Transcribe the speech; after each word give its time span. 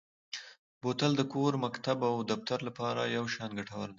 بوتل 0.81 1.11
د 1.17 1.21
کور، 1.33 1.53
مکتب 1.65 1.97
او 2.09 2.15
دفتر 2.31 2.59
لپاره 2.67 3.01
یو 3.15 3.25
شان 3.33 3.49
ګټور 3.59 3.87
دی. 3.89 3.89